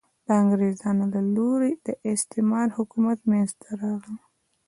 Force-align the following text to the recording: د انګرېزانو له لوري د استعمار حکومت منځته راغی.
د 0.25 0.27
انګرېزانو 0.41 1.05
له 1.13 1.21
لوري 1.35 1.73
د 1.87 1.87
استعمار 2.13 2.67
حکومت 2.77 3.19
منځته 3.31 3.67
راغی. 3.81 4.17